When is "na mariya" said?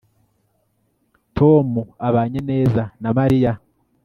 3.01-3.51